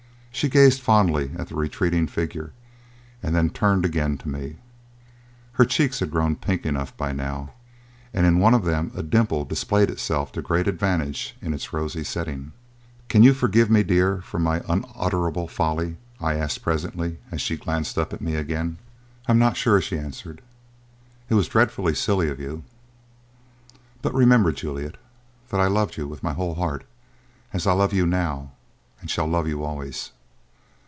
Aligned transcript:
She 0.33 0.47
gazed 0.49 0.81
fondly 0.81 1.31
at 1.37 1.49
the 1.49 1.55
retreating 1.55 2.07
figure 2.07 2.51
and 3.21 3.35
then 3.35 3.49
turned 3.51 3.85
again 3.85 4.17
to 4.19 4.29
me. 4.29 4.55
Her 5.51 5.65
cheeks 5.65 5.99
had 5.99 6.09
grown 6.09 6.35
pink 6.37 6.65
enough 6.65 6.95
by 6.97 7.11
now, 7.11 7.53
and 8.13 8.25
in 8.25 8.39
one 8.39 8.53
of 8.55 8.63
them 8.63 8.91
a 8.95 9.03
dimple 9.03 9.43
displayed 9.45 9.91
itself 9.91 10.31
to 10.31 10.41
great 10.41 10.67
advantage 10.67 11.35
in 11.43 11.53
its 11.53 11.73
rosy 11.73 12.03
setting. 12.03 12.53
"Can 13.09 13.21
you 13.23 13.33
forgive 13.35 13.69
me, 13.69 13.83
dear, 13.83 14.21
for 14.21 14.39
my 14.39 14.63
unutterable 14.67 15.47
folly?" 15.49 15.97
I 16.19 16.35
asked 16.35 16.63
presently, 16.63 17.17
as 17.29 17.41
she 17.41 17.57
glanced 17.57 17.97
up 17.99 18.11
at 18.13 18.21
me 18.21 18.33
again. 18.35 18.77
"I 19.27 19.33
am 19.33 19.37
not 19.37 19.57
sure," 19.57 19.79
she 19.81 19.99
answered. 19.99 20.41
"It 21.29 21.35
was 21.35 21.49
dreadfully 21.49 21.93
silly 21.93 22.29
of 22.29 22.39
you." 22.39 22.63
"But 24.01 24.15
remember, 24.15 24.51
Juliet, 24.53 24.95
that 25.49 25.59
I 25.59 25.67
loved 25.67 25.97
you 25.97 26.07
with 26.07 26.23
my 26.23 26.33
whole 26.33 26.55
heart 26.55 26.83
as 27.53 27.67
I 27.67 27.73
love 27.73 27.93
you 27.93 28.07
now 28.07 28.53
and 29.01 29.09
shall 29.11 29.27
love 29.27 29.47
you 29.47 29.63
always." 29.63 30.11